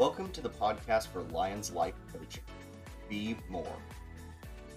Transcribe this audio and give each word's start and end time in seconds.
Welcome 0.00 0.30
to 0.30 0.40
the 0.40 0.48
podcast 0.48 1.08
for 1.08 1.24
Lions 1.24 1.72
Life 1.72 1.92
Coaching. 2.10 2.42
Be 3.10 3.36
more. 3.50 3.76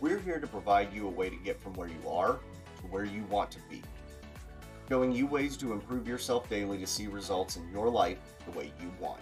We're 0.02 0.20
here 0.20 0.38
to 0.38 0.48
provide 0.48 0.92
you 0.94 1.08
a 1.08 1.10
way 1.10 1.30
to 1.30 1.38
get 1.38 1.62
from 1.62 1.76
where 1.76 1.88
you 1.88 2.10
are 2.10 2.42
to 2.82 2.88
where 2.88 3.06
you 3.06 3.24
want 3.30 3.50
to 3.52 3.60
be, 3.70 3.82
showing 4.90 5.14
you 5.14 5.26
ways 5.26 5.56
to 5.56 5.72
improve 5.72 6.10
yourself 6.10 6.50
daily 6.50 6.78
to 6.78 6.86
see 6.86 7.08
results 7.08 7.56
in 7.56 7.72
your 7.72 7.90
life 7.90 8.18
the 8.44 8.52
way 8.52 8.74
you 8.82 8.92
want. 9.00 9.22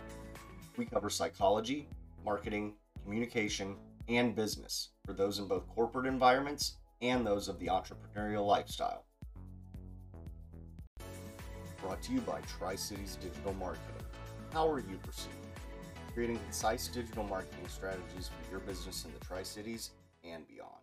We 0.75 0.85
cover 0.85 1.11
psychology, 1.11 1.87
marketing, 2.25 2.73
communication, 3.03 3.75
and 4.09 4.35
business 4.35 4.89
for 5.05 5.13
those 5.13 5.37
in 5.37 5.47
both 5.47 5.67
corporate 5.67 6.07
environments 6.07 6.77
and 7.03 7.23
those 7.23 7.47
of 7.47 7.59
the 7.59 7.67
entrepreneurial 7.67 8.47
lifestyle. 8.47 9.05
Brought 11.79 12.01
to 12.01 12.11
you 12.11 12.21
by 12.21 12.41
Tri 12.57 12.75
Cities 12.75 13.19
Digital 13.21 13.53
Marketing. 13.53 14.03
How 14.51 14.67
are 14.67 14.79
you 14.79 14.97
proceeding? 15.03 15.40
Creating 16.13 16.37
concise 16.39 16.89
digital 16.89 17.23
marketing 17.23 17.65
strategies 17.69 18.29
for 18.29 18.51
your 18.51 18.59
business 18.59 19.05
in 19.05 19.11
the 19.17 19.25
Tri 19.25 19.43
Cities 19.43 19.91
and 20.25 20.43
beyond. 20.47 20.81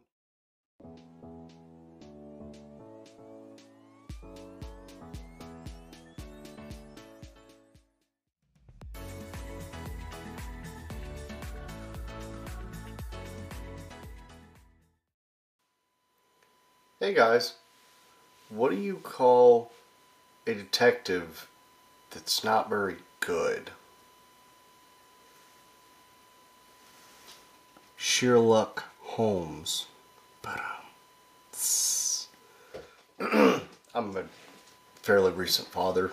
Hey 17.01 17.15
guys, 17.15 17.55
what 18.49 18.71
do 18.71 18.77
you 18.77 18.97
call 18.97 19.71
a 20.47 20.55
detective 20.55 21.49
that's 22.11 22.43
not 22.43 22.69
very 22.69 22.97
good? 23.21 23.71
Sherlock 28.19 28.83
Holmes. 29.01 29.87
I'm 33.21 33.63
a 33.95 34.25
fairly 34.97 35.31
recent 35.31 35.69
father, 35.69 36.11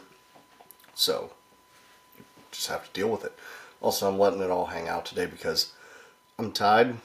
so 0.94 1.32
just 2.52 2.68
have 2.68 2.86
to 2.86 2.94
deal 2.94 3.10
with 3.10 3.26
it. 3.26 3.34
Also, 3.82 4.08
I'm 4.08 4.20
letting 4.20 4.42
it 4.42 4.52
all 4.52 4.68
hang 4.68 4.88
out 4.88 5.08
today 5.08 5.26
because 5.26 5.72
I'm 6.38 6.52
tired 6.52 6.98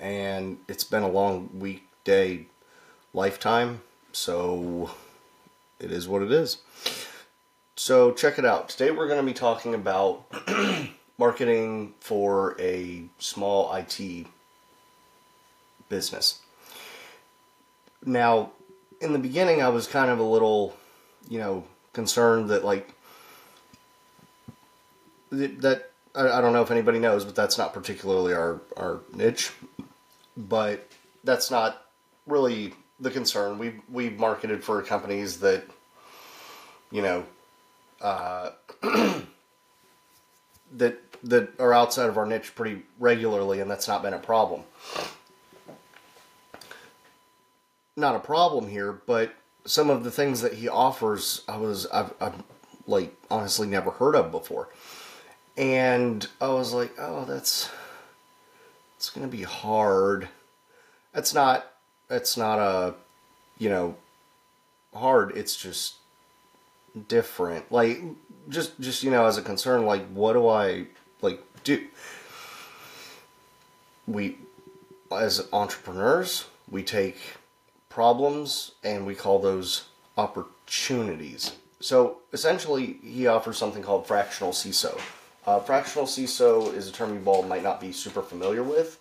and 0.00 0.58
it's 0.66 0.82
been 0.82 1.04
a 1.04 1.08
long 1.08 1.48
weekday 1.56 2.46
lifetime, 3.12 3.82
so 4.10 4.90
it 5.78 5.92
is 5.92 6.08
what 6.08 6.22
it 6.22 6.32
is. 6.32 6.58
So, 7.76 8.10
check 8.10 8.40
it 8.40 8.44
out. 8.44 8.68
Today, 8.68 8.90
we're 8.90 9.06
going 9.06 9.20
to 9.20 9.24
be 9.24 9.32
talking 9.32 9.74
about 9.74 10.24
marketing 11.18 11.94
for 12.00 12.56
a 12.60 13.04
small 13.18 13.72
IT 13.74 14.26
business. 15.88 16.40
Now, 18.04 18.50
in 19.00 19.12
the 19.12 19.18
beginning, 19.18 19.62
I 19.62 19.68
was 19.68 19.86
kind 19.86 20.10
of 20.10 20.18
a 20.18 20.24
little, 20.24 20.76
you 21.28 21.38
know, 21.38 21.64
concerned 21.92 22.50
that, 22.50 22.64
like, 22.64 22.90
that 25.30 25.90
I, 26.14 26.40
don't 26.40 26.52
know 26.52 26.62
if 26.62 26.70
anybody 26.70 26.98
knows, 26.98 27.24
but 27.24 27.34
that's 27.34 27.58
not 27.58 27.74
particularly 27.74 28.34
our, 28.34 28.60
our 28.76 29.00
niche. 29.12 29.52
But 30.36 30.88
that's 31.24 31.50
not 31.50 31.82
really 32.26 32.74
the 33.00 33.10
concern. 33.10 33.58
We 33.58 33.80
we 33.88 34.10
marketed 34.10 34.64
for 34.64 34.80
companies 34.82 35.40
that, 35.40 35.64
you 36.90 37.02
know, 37.02 37.24
uh, 38.00 38.50
that 40.74 41.00
that 41.22 41.58
are 41.58 41.72
outside 41.72 42.08
of 42.08 42.18
our 42.18 42.26
niche 42.26 42.54
pretty 42.54 42.82
regularly, 42.98 43.60
and 43.60 43.70
that's 43.70 43.88
not 43.88 44.02
been 44.02 44.14
a 44.14 44.18
problem. 44.18 44.62
Not 47.96 48.16
a 48.16 48.20
problem 48.20 48.68
here, 48.68 49.00
but 49.06 49.34
some 49.64 49.88
of 49.88 50.04
the 50.04 50.10
things 50.10 50.40
that 50.42 50.54
he 50.54 50.68
offers, 50.68 51.42
I 51.48 51.56
was 51.56 51.86
I've, 51.86 52.12
I've 52.20 52.42
like 52.86 53.14
honestly 53.30 53.66
never 53.66 53.90
heard 53.90 54.14
of 54.14 54.30
before, 54.30 54.68
and 55.56 56.26
I 56.40 56.48
was 56.48 56.72
like, 56.72 56.92
oh, 56.98 57.24
that's 57.24 57.70
it's 58.96 59.10
gonna 59.10 59.28
be 59.28 59.42
hard. 59.42 60.28
That's 61.12 61.32
not 61.32 61.70
that's 62.08 62.36
not 62.36 62.58
a 62.58 62.94
you 63.58 63.68
know 63.68 63.96
hard. 64.92 65.36
It's 65.36 65.56
just 65.56 65.94
different. 67.08 67.70
Like 67.70 68.02
just 68.48 68.78
just 68.80 69.02
you 69.02 69.10
know 69.10 69.26
as 69.26 69.38
a 69.38 69.42
concern, 69.42 69.86
like 69.86 70.06
what 70.08 70.34
do 70.34 70.48
I 70.48 70.86
like 71.20 71.40
do? 71.64 71.86
We 74.06 74.38
as 75.12 75.48
entrepreneurs, 75.52 76.46
we 76.70 76.82
take 76.82 77.16
problems 77.88 78.72
and 78.82 79.06
we 79.06 79.14
call 79.14 79.38
those 79.38 79.84
opportunities. 80.16 81.52
So 81.80 82.18
essentially, 82.32 82.98
he 83.02 83.26
offers 83.26 83.58
something 83.58 83.82
called 83.82 84.06
fractional 84.06 84.52
CISO. 84.52 84.98
Uh, 85.46 85.60
fractional 85.60 86.06
CISO 86.06 86.72
is 86.74 86.88
a 86.88 86.92
term 86.92 87.14
you 87.14 87.22
all 87.30 87.42
might 87.42 87.62
not 87.62 87.80
be 87.80 87.92
super 87.92 88.22
familiar 88.22 88.62
with, 88.62 88.98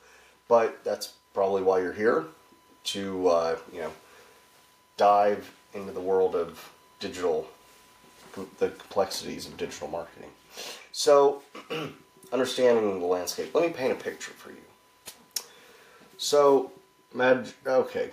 but 0.48 0.84
that's 0.84 1.14
probably 1.34 1.64
why 1.64 1.80
you're 1.80 1.94
here 1.94 2.26
to 2.84 3.28
uh, 3.28 3.58
you 3.72 3.82
know 3.82 3.92
dive 4.98 5.52
into 5.74 5.92
the 5.92 6.02
world 6.02 6.36
of 6.36 6.70
digital 7.00 7.48
the 8.58 8.70
complexities 8.70 9.48
of 9.48 9.58
digital 9.58 9.88
marketing. 9.88 10.30
So, 10.92 11.42
understanding 12.34 13.00
the 13.00 13.06
landscape. 13.06 13.54
Let 13.54 13.68
me 13.68 13.74
paint 13.74 13.92
a 13.92 13.96
picture 13.96 14.32
for 14.32 14.52
you. 14.52 14.58
So, 16.18 16.72
okay, 17.66 18.10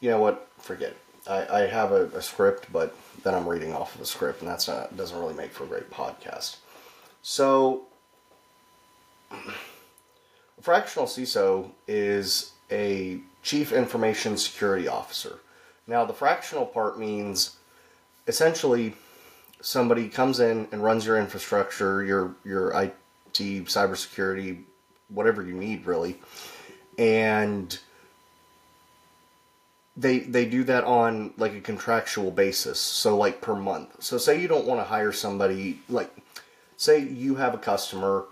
you 0.00 0.10
know 0.10 0.20
what? 0.20 0.50
Forget 0.58 0.90
it. 0.90 0.98
I, 1.26 1.62
I 1.62 1.66
have 1.66 1.92
a, 1.92 2.06
a, 2.06 2.22
script, 2.22 2.72
but 2.72 2.96
then 3.22 3.34
I'm 3.34 3.46
reading 3.46 3.74
off 3.74 3.94
of 3.94 4.00
a 4.00 4.06
script, 4.06 4.40
and 4.40 4.50
that's 4.50 4.68
not 4.68 4.96
doesn't 4.96 5.18
really 5.18 5.34
make 5.34 5.50
for 5.50 5.64
a 5.64 5.66
great 5.66 5.90
podcast. 5.90 6.56
So, 7.22 7.82
a 9.30 9.36
fractional 10.62 11.06
CISO 11.06 11.70
is 11.86 12.52
a 12.70 13.20
chief 13.42 13.72
information 13.72 14.36
security 14.36 14.88
officer. 14.88 15.40
Now, 15.86 16.04
the 16.04 16.14
fractional 16.14 16.66
part 16.66 16.98
means 16.98 17.56
essentially 18.26 18.94
somebody 19.60 20.08
comes 20.08 20.40
in 20.40 20.68
and 20.72 20.82
runs 20.82 21.06
your 21.06 21.18
infrastructure, 21.18 22.04
your 22.04 22.34
your 22.44 22.70
IT, 22.82 22.94
cybersecurity, 23.34 24.62
whatever 25.08 25.42
you 25.42 25.54
need 25.54 25.86
really, 25.86 26.18
and 26.98 27.78
they 29.96 30.20
they 30.20 30.46
do 30.46 30.64
that 30.64 30.84
on 30.84 31.32
like 31.36 31.54
a 31.54 31.60
contractual 31.60 32.30
basis, 32.30 32.80
so 32.80 33.16
like 33.16 33.40
per 33.40 33.54
month. 33.54 34.02
So 34.02 34.18
say 34.18 34.40
you 34.40 34.48
don't 34.48 34.66
want 34.66 34.80
to 34.80 34.84
hire 34.84 35.12
somebody 35.12 35.80
like 35.88 36.10
say 36.76 37.00
you 37.00 37.34
have 37.36 37.54
a 37.54 37.58
customer 37.58 38.24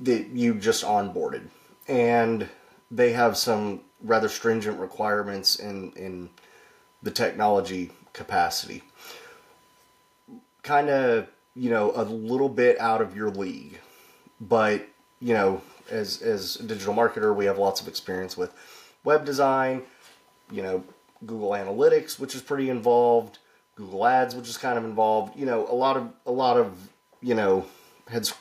that 0.00 0.28
you 0.28 0.54
just 0.54 0.84
onboarded 0.84 1.48
and 1.88 2.48
they 2.90 3.12
have 3.12 3.36
some 3.36 3.80
rather 4.02 4.28
stringent 4.28 4.78
requirements 4.78 5.56
in 5.56 5.92
in 5.92 6.28
the 7.02 7.10
technology 7.10 7.90
capacity 8.12 8.82
kind 10.66 10.90
of 10.90 11.28
you 11.54 11.70
know 11.70 11.92
a 11.94 12.02
little 12.02 12.50
bit 12.50 12.78
out 12.78 13.00
of 13.00 13.16
your 13.16 13.30
league, 13.30 13.80
but 14.40 14.86
you 15.20 15.32
know 15.32 15.62
as 15.90 16.20
as 16.20 16.56
a 16.56 16.64
digital 16.64 16.92
marketer 16.92 17.34
we 17.34 17.46
have 17.46 17.56
lots 17.56 17.80
of 17.80 17.88
experience 17.88 18.36
with 18.36 18.52
web 19.04 19.24
design, 19.24 19.82
you 20.50 20.62
know 20.62 20.84
Google 21.24 21.50
Analytics 21.50 22.18
which 22.18 22.34
is 22.34 22.42
pretty 22.42 22.68
involved, 22.68 23.38
Google 23.76 24.06
Ads 24.06 24.34
which 24.34 24.48
is 24.48 24.58
kind 24.58 24.76
of 24.76 24.84
involved, 24.84 25.38
you 25.38 25.46
know 25.46 25.66
a 25.70 25.74
lot 25.74 25.96
of 25.96 26.10
a 26.26 26.32
lot 26.32 26.58
of 26.58 26.76
you 27.22 27.34
know 27.34 27.64
heads 28.08 28.34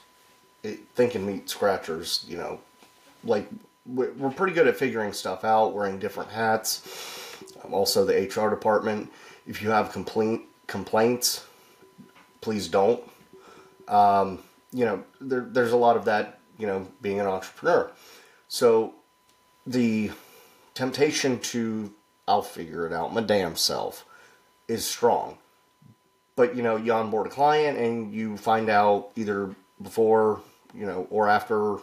eh, 0.66 0.76
thinking 0.96 1.26
meat 1.26 1.50
scratchers, 1.50 2.26
you 2.28 2.38
know 2.38 2.60
like 3.24 3.48
we're 3.86 4.32
pretty 4.32 4.54
good 4.54 4.68
at 4.68 4.76
figuring 4.76 5.14
stuff 5.14 5.44
out, 5.44 5.76
wearing 5.76 6.00
different 6.00 6.32
hats. 6.32 7.38
I'm 7.64 7.74
also 7.74 8.04
the 8.04 8.14
HR 8.14 8.50
department. 8.50 9.12
If 9.46 9.62
you 9.62 9.70
have 9.70 9.92
complaint 9.92 10.42
complaints 10.66 11.46
please 12.46 12.68
don't. 12.68 13.02
Um, 13.88 14.38
you 14.72 14.86
know, 14.86 15.04
there, 15.20 15.42
there's 15.42 15.72
a 15.72 15.78
lot 15.78 15.98
of 15.98 16.06
that, 16.06 16.40
you 16.60 16.68
know, 16.68 16.88
being 17.02 17.20
an 17.20 17.26
entrepreneur. 17.26 17.92
So 18.48 18.94
the 19.66 20.12
temptation 20.76 21.40
to, 21.40 21.92
I'll 22.28 22.44
figure 22.44 22.86
it 22.86 22.94
out, 22.94 23.16
my 23.16 23.22
damn 23.22 23.56
self, 23.56 24.06
is 24.68 24.86
strong. 24.86 25.40
But, 26.36 26.56
you 26.56 26.62
know, 26.62 26.76
you 26.76 26.94
onboard 26.94 27.26
a 27.26 27.32
client 27.32 27.80
and 27.80 28.14
you 28.14 28.38
find 28.38 28.70
out 28.70 29.10
either 29.16 29.56
before, 29.82 30.40
you 30.72 30.86
know, 30.86 31.08
or 31.10 31.28
after 31.28 31.78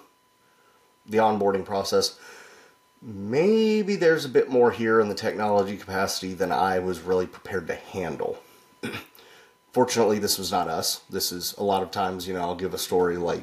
the 1.06 1.18
onboarding 1.18 1.64
process, 1.64 2.20
maybe 3.02 3.96
there's 3.96 4.24
a 4.24 4.28
bit 4.28 4.48
more 4.48 4.70
here 4.70 5.00
in 5.00 5.08
the 5.08 5.16
technology 5.16 5.76
capacity 5.76 6.34
than 6.34 6.52
I 6.52 6.78
was 6.78 7.00
really 7.00 7.26
prepared 7.26 7.66
to 7.66 7.74
handle. 7.74 8.38
Fortunately, 9.72 10.18
this 10.18 10.38
was 10.38 10.52
not 10.52 10.68
us. 10.68 11.00
This 11.08 11.32
is 11.32 11.54
a 11.56 11.62
lot 11.62 11.82
of 11.82 11.90
times, 11.90 12.28
you 12.28 12.34
know, 12.34 12.40
I'll 12.40 12.54
give 12.54 12.74
a 12.74 12.78
story 12.78 13.16
like 13.16 13.42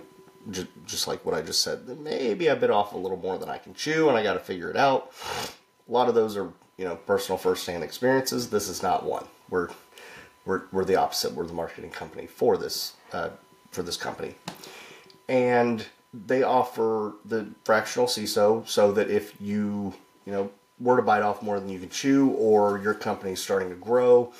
j- 0.51 0.67
just 0.85 1.07
like 1.07 1.25
what 1.25 1.35
I 1.35 1.41
just 1.41 1.61
said, 1.61 1.87
maybe 1.99 2.49
I 2.49 2.55
bit 2.55 2.69
off 2.69 2.93
a 2.93 2.97
little 2.97 3.17
more 3.17 3.37
than 3.37 3.49
I 3.49 3.57
can 3.57 3.73
chew, 3.73 4.09
and 4.09 4.17
I 4.17 4.23
got 4.23 4.33
to 4.33 4.39
figure 4.39 4.69
it 4.69 4.77
out. 4.77 5.11
A 5.87 5.91
lot 5.91 6.07
of 6.07 6.15
those 6.15 6.37
are 6.37 6.51
you 6.77 6.85
know 6.85 6.95
personal 6.95 7.37
first-hand 7.37 7.83
experiences. 7.83 8.49
This 8.49 8.69
is 8.69 8.83
not 8.83 9.03
one. 9.03 9.25
We're 9.49 9.69
we're, 10.45 10.63
we're 10.71 10.85
the 10.85 10.95
opposite. 10.95 11.33
We're 11.33 11.45
the 11.45 11.53
marketing 11.53 11.91
company 11.91 12.27
for 12.27 12.57
this 12.57 12.93
uh, 13.11 13.29
for 13.71 13.83
this 13.83 13.97
company, 13.97 14.35
and 15.27 15.85
they 16.13 16.43
offer 16.43 17.13
the 17.25 17.47
fractional 17.63 18.07
CISO 18.07 18.67
so 18.67 18.91
that 18.93 19.09
if 19.09 19.39
you 19.41 19.93
you 20.25 20.31
know 20.31 20.51
were 20.79 20.95
to 20.95 21.01
bite 21.01 21.21
off 21.21 21.41
more 21.41 21.59
than 21.59 21.69
you 21.69 21.79
can 21.79 21.89
chew, 21.89 22.29
or 22.31 22.79
your 22.79 22.93
company's 22.93 23.41
starting 23.41 23.69
to 23.69 23.75
grow, 23.75 24.31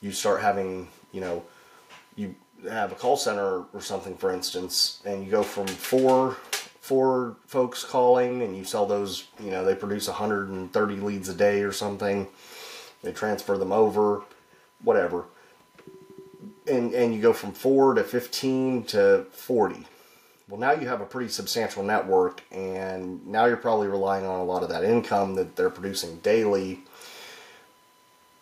you 0.00 0.12
start 0.12 0.42
having 0.42 0.88
you 1.12 1.20
know 1.20 1.42
you 2.16 2.34
have 2.68 2.92
a 2.92 2.94
call 2.94 3.16
center 3.16 3.64
or 3.72 3.80
something, 3.80 4.16
for 4.16 4.32
instance, 4.32 5.00
and 5.04 5.24
you 5.24 5.30
go 5.30 5.42
from 5.42 5.66
four 5.66 6.36
four 6.88 7.36
folks 7.46 7.84
calling, 7.84 8.40
and 8.42 8.56
you 8.56 8.64
sell 8.64 8.86
those, 8.86 9.28
you 9.38 9.50
know, 9.50 9.62
they 9.62 9.74
produce 9.74 10.08
130 10.08 10.96
leads 10.96 11.28
a 11.28 11.34
day 11.34 11.60
or 11.60 11.70
something. 11.70 12.26
They 13.02 13.12
transfer 13.12 13.58
them 13.58 13.72
over, 13.72 14.22
whatever, 14.82 15.24
and 16.66 16.92
and 16.94 17.14
you 17.14 17.20
go 17.20 17.32
from 17.32 17.52
four 17.52 17.94
to 17.94 18.02
15 18.02 18.84
to 18.84 19.26
40. 19.30 19.86
Well, 20.48 20.58
now 20.58 20.72
you 20.72 20.88
have 20.88 21.02
a 21.02 21.04
pretty 21.04 21.28
substantial 21.28 21.82
network, 21.82 22.42
and 22.50 23.24
now 23.26 23.44
you're 23.44 23.58
probably 23.58 23.88
relying 23.88 24.24
on 24.24 24.40
a 24.40 24.44
lot 24.44 24.62
of 24.62 24.70
that 24.70 24.82
income 24.82 25.34
that 25.34 25.56
they're 25.56 25.68
producing 25.68 26.16
daily. 26.20 26.80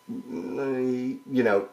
Mm, 0.09 1.19
you 1.29 1.43
know, 1.43 1.67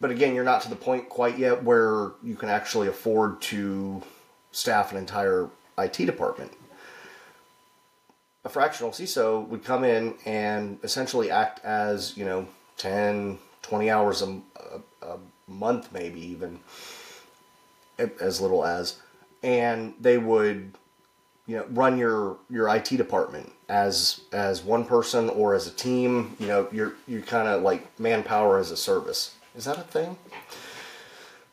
but 0.00 0.10
again, 0.10 0.34
you're 0.34 0.44
not 0.44 0.62
to 0.62 0.70
the 0.70 0.76
point 0.76 1.08
quite 1.08 1.38
yet 1.38 1.62
where 1.64 2.12
you 2.22 2.36
can 2.36 2.48
actually 2.48 2.88
afford 2.88 3.40
to 3.42 4.02
staff 4.52 4.92
an 4.92 4.98
entire 4.98 5.48
IT 5.76 5.96
department. 5.96 6.52
A 8.44 8.48
fractional 8.48 8.92
CISO 8.92 9.46
would 9.48 9.64
come 9.64 9.84
in 9.84 10.14
and 10.24 10.78
essentially 10.82 11.30
act 11.30 11.64
as, 11.64 12.16
you 12.16 12.24
know, 12.24 12.46
10, 12.76 13.38
20 13.62 13.90
hours 13.90 14.22
a, 14.22 14.40
a, 14.56 15.06
a 15.06 15.18
month, 15.48 15.92
maybe 15.92 16.20
even 16.20 16.60
as 18.20 18.40
little 18.40 18.64
as, 18.64 19.00
and 19.42 19.94
they 20.00 20.16
would, 20.16 20.72
you 21.46 21.56
know, 21.56 21.66
run 21.70 21.98
your 21.98 22.36
your 22.48 22.68
IT 22.74 22.90
department 22.90 23.50
as 23.68 24.20
as 24.32 24.62
one 24.62 24.84
person 24.84 25.28
or 25.30 25.54
as 25.54 25.66
a 25.66 25.70
team. 25.72 26.36
You 26.38 26.46
know, 26.46 26.68
you're 26.70 26.92
you're 27.08 27.22
kind 27.22 27.48
of 27.48 27.62
like 27.62 27.98
manpower 27.98 28.58
as 28.58 28.70
a 28.70 28.76
service 28.76 29.34
is 29.56 29.64
that 29.64 29.78
a 29.78 29.82
thing? 29.82 30.16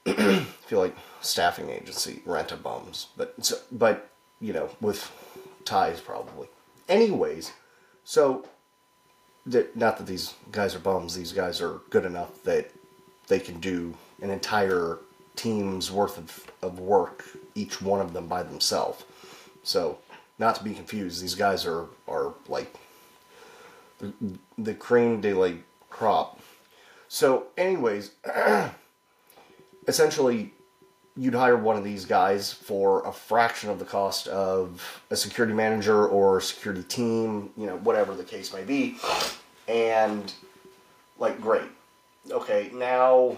I 0.07 0.45
feel 0.67 0.79
like 0.79 0.95
staffing 1.21 1.69
agency 1.69 2.21
rent 2.25 2.51
a 2.51 2.57
bums, 2.57 3.07
but 3.17 3.33
so, 3.43 3.57
but 3.71 4.09
you 4.39 4.53
know 4.53 4.69
with 4.81 5.11
ties 5.65 5.99
probably. 5.99 6.47
Anyways, 6.87 7.51
so 8.03 8.45
that 9.45 9.75
not 9.75 9.97
that 9.97 10.07
these 10.07 10.33
guys 10.51 10.75
are 10.75 10.79
bums. 10.79 11.15
These 11.15 11.31
guys 11.31 11.61
are 11.61 11.81
good 11.89 12.05
enough 12.05 12.43
that 12.43 12.71
they 13.27 13.39
can 13.39 13.59
do 13.59 13.93
an 14.21 14.29
entire 14.29 14.99
team's 15.35 15.91
worth 15.91 16.17
of, 16.17 16.51
of 16.61 16.79
work, 16.79 17.25
each 17.55 17.81
one 17.81 17.99
of 17.99 18.13
them 18.13 18.27
by 18.27 18.43
themselves. 18.43 19.03
So, 19.63 19.97
not 20.39 20.55
to 20.55 20.63
be 20.63 20.73
confused, 20.73 21.21
these 21.21 21.35
guys 21.35 21.65
are 21.65 21.87
are 22.07 22.33
like 22.47 22.73
the, 23.99 24.13
the 24.57 24.73
cream 24.73 25.21
de 25.21 25.33
la 25.33 25.51
crop 25.89 26.39
so, 27.07 27.47
anyways, 27.57 28.11
essentially, 29.87 30.53
you'd 31.17 31.33
hire 31.33 31.55
one 31.55 31.77
of 31.77 31.83
these 31.83 32.05
guys 32.05 32.51
for 32.51 33.05
a 33.07 33.11
fraction 33.11 33.69
of 33.69 33.79
the 33.79 33.85
cost 33.85 34.27
of 34.27 35.01
a 35.09 35.15
security 35.15 35.53
manager 35.53 36.07
or 36.07 36.41
security 36.41 36.83
team, 36.83 37.51
you 37.55 37.65
know, 37.65 37.77
whatever 37.77 38.15
the 38.15 38.23
case 38.23 38.53
may 38.53 38.63
be. 38.63 38.97
And, 39.67 40.33
like, 41.17 41.39
great. 41.39 41.69
Okay, 42.29 42.69
now, 42.73 43.37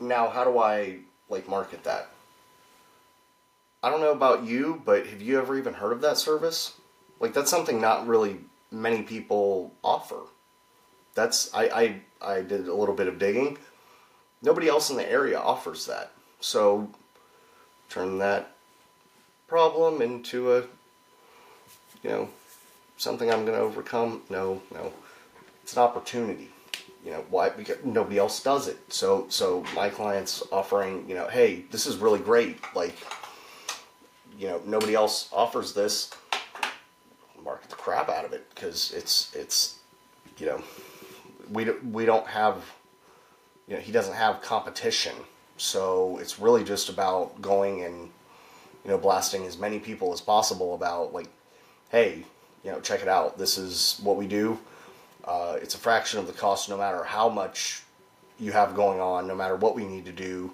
now 0.00 0.28
how 0.28 0.44
do 0.44 0.58
I, 0.58 0.98
like, 1.28 1.48
market 1.48 1.84
that? 1.84 2.08
I 3.82 3.90
don't 3.90 4.00
know 4.00 4.12
about 4.12 4.44
you, 4.44 4.80
but 4.84 5.06
have 5.08 5.20
you 5.20 5.38
ever 5.38 5.58
even 5.58 5.74
heard 5.74 5.92
of 5.92 6.00
that 6.02 6.16
service? 6.16 6.74
Like, 7.18 7.34
that's 7.34 7.50
something 7.50 7.80
not 7.80 8.06
really 8.06 8.38
many 8.70 9.02
people 9.02 9.74
offer 9.84 10.20
that's 11.14 11.52
I, 11.54 11.64
I 11.68 12.36
I 12.36 12.42
did 12.42 12.68
a 12.68 12.74
little 12.74 12.94
bit 12.94 13.08
of 13.08 13.18
digging. 13.18 13.58
Nobody 14.42 14.68
else 14.68 14.90
in 14.90 14.96
the 14.96 15.10
area 15.10 15.38
offers 15.38 15.86
that. 15.86 16.12
So 16.40 16.90
turn 17.88 18.18
that 18.18 18.54
problem 19.46 20.00
into 20.00 20.52
a 20.52 20.60
you 22.02 22.10
know 22.10 22.28
something 22.96 23.30
I'm 23.30 23.44
going 23.44 23.58
to 23.58 23.64
overcome. 23.64 24.22
No, 24.30 24.62
no. 24.72 24.92
It's 25.62 25.74
an 25.74 25.82
opportunity. 25.82 26.48
You 27.04 27.10
know, 27.10 27.24
why 27.30 27.50
because 27.50 27.84
nobody 27.84 28.18
else 28.18 28.42
does 28.42 28.68
it. 28.68 28.78
So 28.88 29.26
so 29.28 29.64
my 29.74 29.88
clients 29.88 30.42
offering, 30.52 31.08
you 31.08 31.14
know, 31.14 31.28
hey, 31.28 31.64
this 31.70 31.86
is 31.86 31.96
really 31.96 32.20
great. 32.20 32.58
Like 32.74 32.96
you 34.38 34.48
know, 34.48 34.60
nobody 34.64 34.94
else 34.94 35.28
offers 35.32 35.74
this. 35.74 36.10
Market 37.44 37.70
the 37.70 37.76
crap 37.76 38.08
out 38.08 38.24
of 38.24 38.32
it 38.32 38.48
because 38.54 38.92
it's 38.92 39.34
it's 39.34 39.78
you 40.38 40.46
know 40.46 40.62
we 41.50 41.70
we 41.70 42.04
don't 42.04 42.26
have 42.26 42.56
you 43.66 43.74
know 43.74 43.80
he 43.80 43.92
doesn't 43.92 44.14
have 44.14 44.42
competition. 44.42 45.14
So 45.56 46.18
it's 46.18 46.38
really 46.38 46.64
just 46.64 46.88
about 46.88 47.40
going 47.40 47.84
and 47.84 48.10
you 48.84 48.90
know 48.90 48.98
blasting 48.98 49.44
as 49.46 49.58
many 49.58 49.78
people 49.78 50.12
as 50.12 50.20
possible 50.20 50.74
about 50.74 51.12
like 51.12 51.28
hey 51.90 52.24
you 52.64 52.70
know 52.70 52.80
check 52.80 53.02
it 53.02 53.08
out. 53.08 53.38
This 53.38 53.58
is 53.58 54.00
what 54.02 54.16
we 54.16 54.26
do. 54.26 54.58
Uh, 55.24 55.56
it's 55.62 55.74
a 55.74 55.78
fraction 55.78 56.18
of 56.18 56.26
the 56.26 56.32
cost 56.32 56.68
no 56.68 56.76
matter 56.76 57.04
how 57.04 57.28
much 57.28 57.82
you 58.40 58.50
have 58.50 58.74
going 58.74 58.98
on 58.98 59.28
no 59.28 59.36
matter 59.36 59.54
what 59.54 59.76
we 59.76 59.84
need 59.84 60.04
to 60.04 60.10
do 60.10 60.50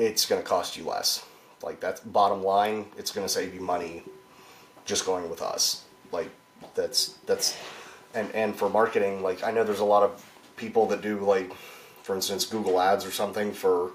it's 0.00 0.24
going 0.24 0.40
to 0.40 0.48
cost 0.48 0.76
you 0.78 0.84
less. 0.84 1.24
Like 1.62 1.78
that's 1.78 2.00
bottom 2.00 2.42
line. 2.42 2.86
It's 2.96 3.10
going 3.10 3.26
to 3.26 3.32
save 3.32 3.54
you 3.54 3.60
money 3.60 4.02
just 4.86 5.04
going 5.04 5.28
with 5.28 5.42
us. 5.42 5.84
Like 6.10 6.30
that's 6.74 7.18
that's 7.26 7.56
and 8.14 8.30
and 8.32 8.56
for 8.56 8.68
marketing 8.68 9.22
like 9.22 9.42
i 9.44 9.50
know 9.50 9.64
there's 9.64 9.80
a 9.80 9.84
lot 9.84 10.02
of 10.02 10.24
people 10.60 10.86
that 10.86 11.00
do 11.02 11.18
like, 11.20 11.52
for 12.02 12.14
instance, 12.14 12.44
Google 12.44 12.80
Ads 12.80 13.04
or 13.04 13.10
something 13.10 13.52
for, 13.52 13.90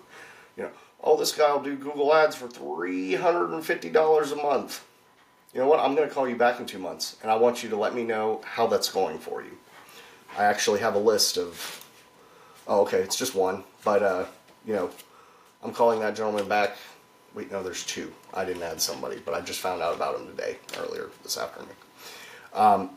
you 0.57 0.63
know, 0.63 0.71
oh, 1.01 1.15
this 1.15 1.31
guy 1.31 1.53
will 1.53 1.61
do 1.61 1.75
Google 1.75 2.13
Ads 2.13 2.35
for 2.35 2.49
three 2.49 3.13
hundred 3.13 3.51
and 3.51 3.63
fifty 3.63 3.89
dollars 3.89 4.33
a 4.33 4.35
month. 4.35 4.83
You 5.53 5.61
know 5.61 5.67
what? 5.67 5.79
I'm 5.79 5.95
going 5.95 6.09
to 6.09 6.13
call 6.13 6.27
you 6.27 6.35
back 6.35 6.59
in 6.59 6.65
two 6.65 6.79
months, 6.79 7.15
and 7.21 7.31
I 7.31 7.35
want 7.35 7.63
you 7.63 7.69
to 7.69 7.77
let 7.77 7.95
me 7.95 8.03
know 8.03 8.41
how 8.43 8.67
that's 8.67 8.91
going 8.91 9.19
for 9.19 9.41
you. 9.41 9.57
I 10.37 10.43
actually 10.43 10.81
have 10.81 10.95
a 10.95 10.99
list 10.99 11.37
of. 11.37 11.81
Oh, 12.67 12.81
okay, 12.81 12.97
it's 12.97 13.15
just 13.15 13.35
one, 13.35 13.63
but 13.83 14.01
uh, 14.01 14.25
you 14.65 14.73
know, 14.73 14.89
I'm 15.63 15.71
calling 15.71 15.99
that 15.99 16.15
gentleman 16.15 16.49
back. 16.49 16.75
Wait, 17.35 17.51
no, 17.51 17.61
there's 17.61 17.85
two. 17.85 18.11
I 18.33 18.43
didn't 18.43 18.63
add 18.63 18.81
somebody, 18.81 19.21
but 19.23 19.35
I 19.35 19.41
just 19.41 19.59
found 19.59 19.81
out 19.81 19.93
about 19.93 20.19
him 20.19 20.25
today, 20.27 20.57
earlier 20.79 21.11
this 21.21 21.37
afternoon. 21.37 21.75
Um, 22.53 22.89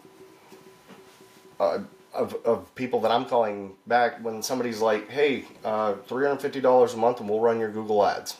uh, 1.61 1.81
of, 2.15 2.35
of 2.45 2.75
people 2.75 3.01
that 3.01 3.11
I'm 3.11 3.25
calling 3.25 3.75
back 3.87 4.23
when 4.25 4.43
somebody's 4.43 4.81
like, 4.81 5.09
hey, 5.11 5.45
uh, 5.65 5.95
$350 6.09 6.95
a 6.95 6.97
month 6.97 7.21
and 7.21 7.29
we'll 7.29 7.41
run 7.41 7.61
your 7.61 7.71
Google 7.71 8.05
ads. 8.05 8.37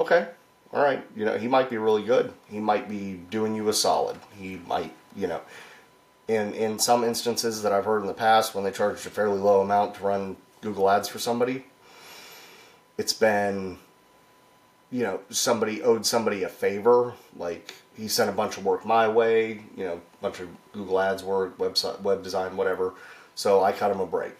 Okay, 0.00 0.26
all 0.72 0.82
right. 0.82 1.04
You 1.14 1.24
know, 1.24 1.38
he 1.38 1.46
might 1.46 1.70
be 1.70 1.76
really 1.76 2.02
good. 2.02 2.32
He 2.48 2.58
might 2.58 2.88
be 2.88 3.20
doing 3.30 3.54
you 3.54 3.68
a 3.68 3.72
solid. 3.72 4.16
He 4.36 4.56
might, 4.66 4.92
you 5.14 5.28
know, 5.28 5.40
in, 6.26 6.52
in 6.54 6.78
some 6.78 7.04
instances 7.04 7.62
that 7.62 7.72
I've 7.72 7.84
heard 7.84 8.00
in 8.00 8.06
the 8.06 8.14
past 8.14 8.54
when 8.54 8.64
they 8.64 8.72
charged 8.72 9.06
a 9.06 9.10
fairly 9.10 9.38
low 9.38 9.60
amount 9.60 9.96
to 9.96 10.02
run 10.02 10.36
Google 10.62 10.90
ads 10.90 11.08
for 11.08 11.18
somebody, 11.18 11.64
it's 12.98 13.12
been, 13.12 13.78
you 14.90 15.02
know, 15.02 15.20
somebody 15.30 15.82
owed 15.82 16.06
somebody 16.06 16.42
a 16.42 16.48
favor, 16.48 17.14
like 17.36 17.74
he 17.96 18.08
sent 18.08 18.28
a 18.28 18.32
bunch 18.32 18.56
of 18.56 18.64
work 18.64 18.84
my 18.84 19.08
way, 19.08 19.62
you 19.76 19.84
know, 19.84 19.94
a 19.94 20.22
bunch 20.22 20.40
of 20.40 20.48
Google 20.72 21.00
Ads 21.00 21.22
work, 21.22 21.56
website, 21.58 22.00
web 22.00 22.22
design, 22.22 22.56
whatever. 22.56 22.94
So 23.34 23.62
I 23.62 23.72
cut 23.72 23.90
him 23.90 24.00
a 24.00 24.06
break. 24.06 24.32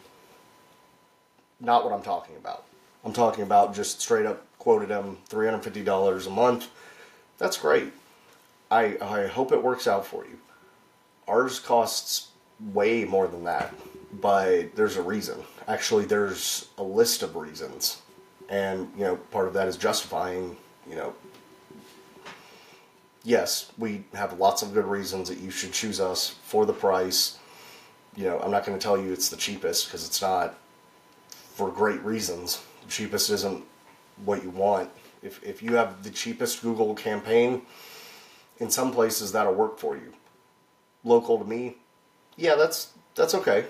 Not 1.61 1.85
what 1.85 1.93
I'm 1.93 2.03
talking 2.03 2.37
about. 2.37 2.65
I'm 3.05 3.13
talking 3.13 3.45
about 3.45 3.75
just 3.75 4.01
straight 4.01 4.27
up 4.27 4.45
quoted 4.65 4.89
him 4.89 5.19
$350 5.29 6.27
a 6.27 6.31
month. 6.31 6.71
That's 7.37 7.59
great. 7.59 7.93
I, 8.71 8.97
I 9.01 9.27
hope 9.27 9.53
it 9.53 9.63
works 9.63 9.87
out 9.87 10.07
for 10.07 10.25
you. 10.25 10.39
Ours 11.29 11.61
costs 11.61 12.29
way 12.73 13.05
more 13.05 13.29
than 13.29 13.45
that, 13.45 13.75
but 14.23 14.75
there's 14.75 14.97
a 14.97 15.03
reason. 15.03 15.39
Actually, 15.69 16.07
there's 16.07 16.69
a 16.79 16.83
list 16.83 17.23
of 17.23 17.37
reasons. 17.37 18.01
And, 18.49 18.91
you 18.97 19.05
know, 19.05 19.17
part 19.17 19.49
of 19.49 19.55
that 19.55 19.69
is 19.69 19.77
justifying, 19.77 20.57
you 20.89 20.97
know, 20.97 21.15
yes, 23.25 23.73
we 23.77 24.05
have 24.15 24.39
lots 24.39 24.63
of 24.63 24.73
good 24.73 24.85
reasons 24.85 25.29
that 25.29 25.39
you 25.39 25.51
should 25.51 25.73
choose 25.73 26.01
us 26.01 26.37
for 26.45 26.65
the 26.67 26.73
price. 26.73 27.39
You 28.17 28.25
know, 28.25 28.39
I'm 28.41 28.53
not 28.53 28.65
going 28.65 28.79
to 28.79 28.83
tell 28.83 28.97
you 28.97 29.13
it's 29.13 29.29
the 29.29 29.37
cheapest 29.37 29.87
because 29.87 30.07
it's 30.07 30.23
not 30.23 30.55
for 31.31 31.71
great 31.71 32.03
reasons. 32.05 32.63
The 32.85 32.91
cheapest 32.91 33.31
isn't 33.31 33.65
what 34.25 34.43
you 34.43 34.51
want. 34.51 34.91
If, 35.23 35.43
if 35.43 35.63
you 35.63 35.75
have 35.75 36.05
the 36.05 36.11
cheapest 36.11 36.63
Google 36.63 36.95
campaign, 36.95 37.63
in 38.59 38.71
some 38.71 38.93
places 38.93 39.33
that'll 39.33 39.55
work 39.55 39.79
for 39.79 39.97
you. 39.97 40.13
Local 41.03 41.39
to 41.39 41.45
me, 41.45 41.77
yeah, 42.37 42.55
that's 42.55 42.93
that's 43.15 43.35
okay. 43.35 43.67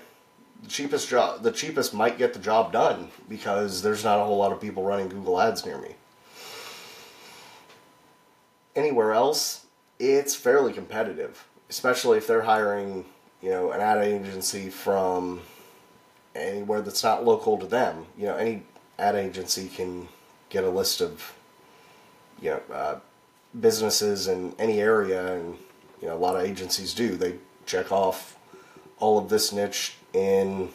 The 0.63 0.69
cheapest 0.69 1.09
job, 1.09 1.43
the 1.43 1.51
cheapest 1.51 1.93
might 1.93 2.17
get 2.17 2.33
the 2.33 2.39
job 2.39 2.71
done 2.71 3.09
because 3.27 3.81
there's 3.81 4.03
not 4.03 4.19
a 4.19 4.23
whole 4.23 4.37
lot 4.37 4.51
of 4.51 4.61
people 4.61 4.83
running 4.83 5.09
Google 5.09 5.39
Ads 5.39 5.65
near 5.65 5.77
me. 5.77 5.95
Anywhere 8.75 9.13
else, 9.13 9.65
it's 9.99 10.35
fairly 10.35 10.73
competitive, 10.73 11.47
especially 11.69 12.17
if 12.17 12.27
they're 12.27 12.41
hiring, 12.41 13.05
you 13.41 13.49
know, 13.49 13.71
an 13.71 13.81
ad 13.81 14.03
agency 14.03 14.69
from 14.69 15.41
anywhere 16.35 16.81
that's 16.81 17.03
not 17.03 17.23
local 17.23 17.57
to 17.57 17.65
them. 17.65 18.05
You 18.17 18.25
know, 18.27 18.35
any 18.35 18.63
ad 18.99 19.15
agency 19.15 19.69
can 19.69 20.07
get 20.49 20.63
a 20.63 20.69
list 20.69 21.01
of, 21.01 21.33
you 22.41 22.51
know, 22.51 22.61
uh, 22.73 22.99
businesses 23.59 24.27
in 24.27 24.53
any 24.59 24.81
area, 24.81 25.33
and 25.33 25.57
you 26.01 26.07
know, 26.07 26.15
a 26.15 26.19
lot 26.19 26.35
of 26.35 26.43
agencies 26.43 26.93
do. 26.93 27.15
They 27.15 27.35
check 27.65 27.91
off 27.91 28.37
all 28.99 29.17
of 29.17 29.29
this 29.29 29.53
niche 29.53 29.95
in 30.13 30.69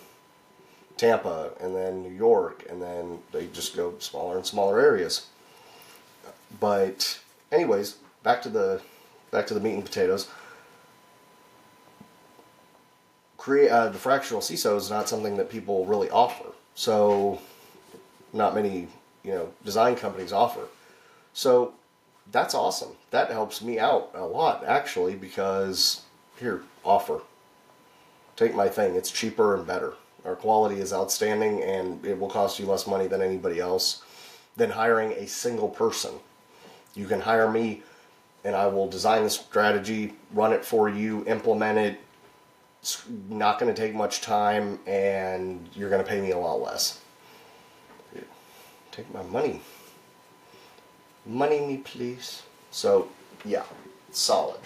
Tampa, 0.97 1.53
and 1.61 1.75
then 1.75 2.03
New 2.03 2.13
York, 2.13 2.65
and 2.69 2.81
then 2.81 3.21
they 3.33 3.47
just 3.49 3.77
go 3.77 3.95
smaller 3.99 4.37
and 4.37 4.47
smaller 4.47 4.81
areas. 4.81 5.27
But, 6.59 7.21
anyways, 7.53 7.97
back 8.23 8.43
to 8.43 8.49
the 8.49 8.81
back 9.31 9.47
to 9.49 9.55
the 9.55 9.61
meat 9.61 9.75
and 9.75 9.85
potatoes. 9.85 10.29
Create 13.37 13.71
uh, 13.71 13.89
the 13.89 13.99
fractional 13.99 14.43
CISO 14.43 14.77
is 14.77 14.91
not 14.91 15.09
something 15.09 15.37
that 15.39 15.49
people 15.49 15.87
really 15.87 16.11
offer. 16.11 16.45
So, 16.75 17.41
not 18.33 18.55
many 18.55 18.89
you 19.23 19.33
know 19.33 19.53
design 19.65 19.97
companies 19.97 20.33
offer. 20.33 20.67
So, 21.33 21.75
that's 22.33 22.55
awesome. 22.55 22.91
That 23.11 23.31
helps 23.31 23.63
me 23.63 23.79
out 23.79 24.11
a 24.15 24.25
lot 24.25 24.65
actually 24.65 25.15
because 25.15 26.03
here 26.39 26.63
offer. 26.85 27.21
Take 28.37 28.55
my 28.55 28.69
thing. 28.69 28.95
It's 28.95 29.11
cheaper 29.11 29.55
and 29.55 29.67
better. 29.67 29.95
Our 30.25 30.37
quality 30.37 30.81
is 30.81 30.93
outstanding 30.93 31.63
and 31.63 32.05
it 32.05 32.19
will 32.19 32.29
cost 32.29 32.59
you 32.59 32.67
less 32.67 32.87
money 32.87 33.07
than 33.07 33.23
anybody 33.23 33.59
else 33.59 34.03
than 34.57 34.71
hiring 34.71 35.13
a 35.13 35.27
single 35.27 35.69
person. 35.69 36.13
You 36.95 37.07
can 37.07 37.21
hire 37.21 37.51
me 37.51 37.83
and 38.45 38.57
I 38.57 38.67
will 38.67 38.89
design 38.89 39.25
the 39.25 39.31
strategy, 39.31 40.15
run 40.33 40.53
it 40.53 40.65
for 40.65 40.89
you, 40.89 41.25
implement 41.27 41.79
it. 41.79 42.01
It's 42.83 43.05
not 43.29 43.59
going 43.59 43.73
to 43.73 43.81
take 43.81 43.95
much 43.95 44.23
time 44.23 44.79
and 44.87 45.69
you're 45.75 45.91
going 45.91 46.03
to 46.03 46.09
pay 46.09 46.21
me 46.21 46.31
a 46.31 46.39
lot 46.39 46.61
less. 46.61 47.01
Take 48.93 49.13
my 49.15 49.23
money. 49.23 49.61
Money 51.27 51.61
me, 51.61 51.77
please. 51.79 52.43
So, 52.71 53.09
yeah, 53.45 53.65
solid. 54.11 54.61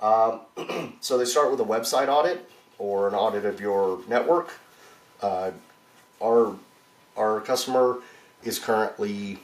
Um, 0.00 0.40
so 1.00 1.18
they 1.18 1.24
start 1.24 1.50
with 1.50 1.60
a 1.60 1.64
website 1.64 2.08
audit 2.08 2.48
or 2.78 3.08
an 3.08 3.14
audit 3.14 3.44
of 3.44 3.60
your 3.60 4.00
network. 4.08 4.54
Uh, 5.20 5.50
our 6.22 6.54
our 7.16 7.40
customer 7.40 7.98
is 8.42 8.58
currently 8.58 9.38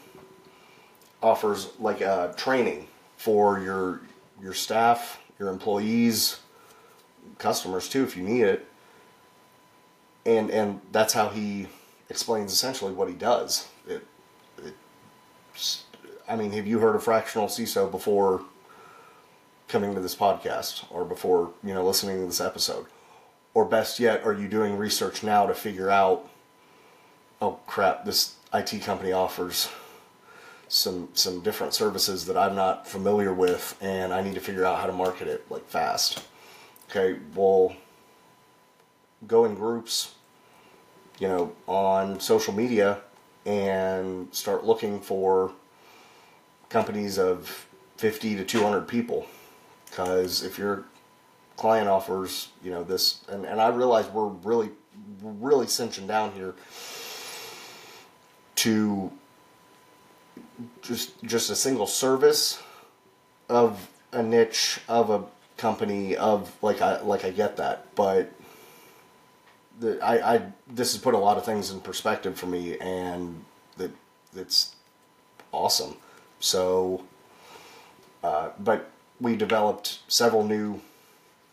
offers 1.23 1.71
like 1.79 2.01
a 2.01 2.11
uh, 2.11 2.33
training 2.35 2.89
for 3.17 3.61
your 3.61 4.01
your 4.41 4.53
staff, 4.53 5.21
your 5.39 5.49
employees, 5.49 6.41
customers 7.39 7.89
too, 7.89 8.05
if 8.05 8.17
you 8.17 8.23
need 8.23 8.43
it. 8.43 8.67
And 10.25 10.51
and 10.51 10.81
that's 10.93 11.13
how 11.13 11.29
he 11.29 11.69
explains 12.09 12.53
essentially 12.53 12.93
what 12.93 13.09
he 13.09 13.15
does. 13.15 13.69
It, 13.87 14.07
it 14.59 14.75
I 16.29 16.37
mean, 16.37 16.53
have 16.53 16.67
you 16.67 16.81
heard 16.81 16.97
of 16.97 17.05
fractional 17.05 17.49
CISO 17.49 17.91
before 17.91 18.43
coming 19.69 19.95
to 19.95 20.01
this 20.01 20.15
podcast 20.15 20.85
or 20.91 21.05
before, 21.05 21.53
you 21.63 21.75
know, 21.75 21.85
listening 21.85 22.21
to 22.21 22.27
this 22.27 22.41
episode? 22.41 22.87
Or 23.55 23.65
best 23.65 23.99
yet, 23.99 24.25
are 24.25 24.35
you 24.35 24.49
doing 24.49 24.77
research 24.77 25.23
now 25.23 25.47
to 25.47 25.55
figure 25.55 25.89
out, 25.89 26.29
oh 27.41 27.59
crap, 27.67 28.05
this 28.05 28.35
IT 28.53 28.83
company 28.83 29.13
offers 29.13 29.69
some 30.69 31.09
some 31.15 31.41
different 31.41 31.75
services 31.75 32.27
that 32.27 32.37
I'm 32.37 32.55
not 32.55 32.87
familiar 32.87 33.33
with 33.33 33.77
and 33.81 34.13
I 34.13 34.21
need 34.21 34.35
to 34.35 34.41
figure 34.41 34.65
out 34.65 34.81
how 34.81 34.87
to 34.87 34.93
market 34.93 35.29
it 35.29 35.51
like 35.51 35.67
fast. 35.69 36.25
Okay, 36.91 37.19
well 37.35 37.75
go 39.27 39.45
in 39.45 39.55
groups, 39.55 40.15
you 41.19 41.29
know, 41.29 41.53
on 41.67 42.21
social 42.21 42.53
media 42.53 43.01
and 43.45 44.33
start 44.35 44.65
looking 44.65 45.01
for 45.01 45.53
companies 46.69 47.19
of 47.19 47.67
50 47.97 48.37
to 48.37 48.45
200 48.45 48.83
people 48.83 49.27
because 49.89 50.43
if 50.43 50.59
your 50.59 50.85
client 51.57 51.89
offers 51.89 52.49
you 52.63 52.71
know 52.71 52.83
this 52.83 53.25
and, 53.31 53.47
and 53.47 53.61
i 53.61 53.69
realize 53.69 54.07
we're 54.09 54.27
really 54.27 54.71
really 55.23 55.67
cinching 55.67 56.07
down 56.07 56.33
here 56.33 56.55
to 58.57 59.11
just 60.83 61.23
just 61.25 61.51
a 61.51 61.57
single 61.57 61.87
service 61.87 62.63
of 63.49 63.89
a 64.13 64.23
niche 64.23 64.81
of 64.89 65.11
a 65.11 65.25
company 65.57 66.17
of 66.17 66.53
like 66.63 66.81
I 66.81 67.01
like 67.01 67.25
I 67.25 67.31
get 67.31 67.57
that, 67.57 67.95
but 67.95 68.33
the 69.81 69.99
I, 70.03 70.35
I 70.35 70.43
this 70.67 70.93
has 70.93 71.01
put 71.01 71.15
a 71.15 71.19
lot 71.19 71.37
of 71.37 71.45
things 71.45 71.71
in 71.71 71.81
perspective 71.81 72.39
for 72.39 72.47
me, 72.47 72.79
and 72.79 73.45
that 73.77 73.91
it's 74.35 74.75
awesome. 75.53 75.97
So, 76.41 77.05
uh, 78.23 78.51
but 78.59 78.91
we 79.21 79.37
developed 79.37 80.01
several 80.09 80.45
new 80.45 80.81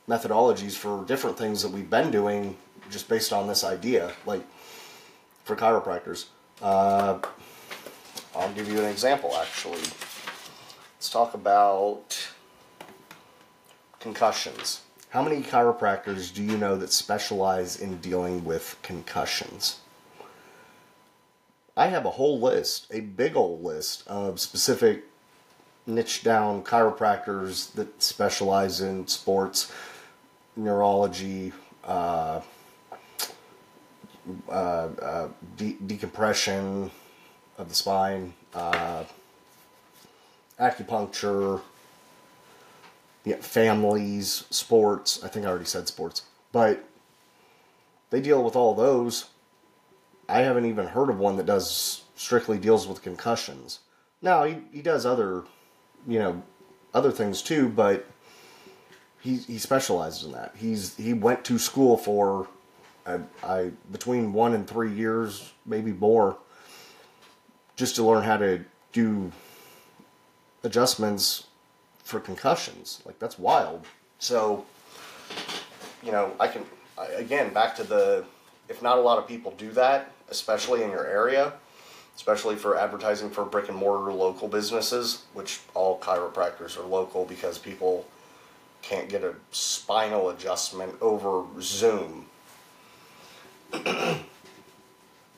methodologies 0.07 0.74
for 0.74 1.05
different 1.05 1.38
things 1.38 1.62
that 1.62 1.72
we've 1.72 1.89
been 1.89 2.12
doing 2.12 2.57
just 2.89 3.07
based 3.07 3.31
on 3.31 3.48
this 3.48 3.63
idea. 3.63 4.12
Like 4.25 4.43
for 5.45 5.55
chiropractors, 5.55 6.25
uh, 6.62 7.19
I'll 8.35 8.51
give 8.53 8.67
you 8.69 8.79
an 8.79 8.85
example 8.85 9.35
actually. 9.35 9.81
Let's 10.95 11.09
talk 11.09 11.33
about 11.33 12.31
concussions. 13.99 14.81
How 15.09 15.21
many 15.21 15.43
chiropractors 15.43 16.33
do 16.33 16.41
you 16.41 16.57
know 16.57 16.75
that 16.77 16.91
specialize 16.91 17.79
in 17.79 17.97
dealing 17.97 18.43
with 18.43 18.77
concussions? 18.81 19.79
I 21.77 21.87
have 21.87 22.05
a 22.05 22.11
whole 22.11 22.39
list, 22.39 22.87
a 22.91 22.99
big 23.01 23.35
old 23.35 23.63
list 23.63 24.07
of 24.07 24.39
specific 24.39 25.05
niche 25.85 26.23
down 26.23 26.63
chiropractors 26.63 27.71
that 27.73 28.01
specialize 28.01 28.81
in 28.81 29.07
sports, 29.07 29.71
neurology, 30.55 31.51
uh, 31.83 32.41
uh, 34.49 34.51
uh, 34.51 35.27
de- 35.57 35.77
decompression 35.85 36.89
of 37.57 37.69
the 37.69 37.75
spine, 37.75 38.33
uh, 38.53 39.03
acupuncture, 40.60 41.62
families, 43.41 44.45
sports. 44.50 45.24
I 45.24 45.27
think 45.27 45.45
I 45.45 45.50
already 45.50 45.65
said 45.65 45.88
sports, 45.88 46.24
but 46.51 46.83
they 48.10 48.22
deal 48.22 48.43
with 48.43 48.55
all 48.55 48.74
those 48.74 49.25
I 50.27 50.41
haven't 50.41 50.65
even 50.65 50.88
heard 50.88 51.10
of 51.10 51.19
one 51.19 51.38
that 51.38 51.45
does 51.45 52.03
strictly 52.15 52.57
deals 52.57 52.88
with 52.88 53.01
concussions. 53.01 53.79
Now 54.22 54.45
he, 54.45 54.57
he 54.72 54.81
does 54.81 55.05
other, 55.05 55.43
you 56.07 56.19
know, 56.19 56.41
other 56.93 57.12
things 57.12 57.41
too, 57.41 57.69
but 57.69 58.07
he 59.19 59.38
he 59.38 59.57
specializes 59.57 60.24
in 60.24 60.31
that. 60.31 60.53
He's 60.57 60.95
he 60.95 61.13
went 61.13 61.43
to 61.45 61.57
school 61.57 61.98
for, 61.98 62.48
I, 63.05 63.19
I 63.43 63.72
between 63.91 64.33
one 64.33 64.53
and 64.53 64.67
three 64.67 64.93
years, 64.93 65.51
maybe 65.65 65.91
more, 65.91 66.38
just 67.75 67.95
to 67.95 68.03
learn 68.03 68.23
how 68.23 68.37
to 68.37 68.63
do 68.91 69.31
adjustments 70.63 71.47
for 72.03 72.19
concussions. 72.19 73.01
Like 73.05 73.19
that's 73.19 73.39
wild. 73.39 73.85
So, 74.19 74.65
you 76.03 76.11
know, 76.11 76.31
I 76.39 76.47
can 76.47 76.65
again 77.15 77.53
back 77.53 77.75
to 77.77 77.83
the 77.83 78.25
if 78.69 78.81
not 78.81 78.97
a 78.97 79.01
lot 79.01 79.17
of 79.17 79.27
people 79.27 79.51
do 79.57 79.71
that, 79.71 80.11
especially 80.29 80.83
in 80.83 80.89
your 80.89 81.05
area, 81.05 81.53
especially 82.15 82.55
for 82.55 82.77
advertising 82.77 83.29
for 83.29 83.43
brick 83.45 83.67
and 83.69 83.77
mortar 83.77 84.13
local 84.13 84.47
businesses, 84.47 85.23
which 85.33 85.59
all 85.73 85.99
chiropractors 85.99 86.77
are 86.77 86.85
local 86.85 87.25
because 87.25 87.57
people 87.57 88.05
can't 88.81 89.09
get 89.09 89.23
a 89.23 89.33
spinal 89.51 90.29
adjustment 90.29 90.93
over 91.01 91.45
Zoom. 91.61 92.27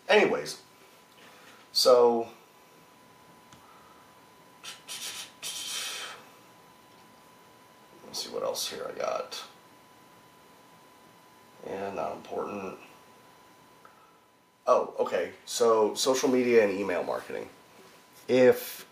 Anyways, 0.10 0.60
so 1.76 2.28
let's 8.08 8.24
see 8.24 8.30
what 8.30 8.44
else 8.44 8.70
here 8.70 8.90
I 8.90 8.98
got. 8.98 9.44
Yeah, 11.68 11.92
not 11.94 12.14
important. 12.14 12.76
Oh, 14.66 14.94
okay. 15.00 15.32
So 15.46 15.94
social 15.96 16.30
media 16.30 16.64
and 16.64 16.80
email 16.80 17.04
marketing. 17.04 17.50
If 18.30 18.86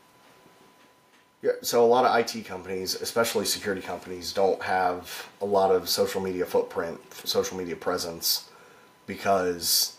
Yeah, 1.42 1.52
so 1.62 1.84
a 1.84 1.88
lot 1.88 2.06
of 2.06 2.16
IT 2.18 2.46
companies, 2.46 2.96
especially 2.96 3.46
security 3.46 3.82
companies, 3.82 4.34
don't 4.34 4.62
have 4.62 5.30
a 5.42 5.46
lot 5.46 5.72
of 5.72 5.90
social 5.90 6.22
media 6.22 6.46
footprint, 6.46 7.00
social 7.26 7.58
media 7.58 7.76
presence, 7.76 8.50
because 9.08 9.98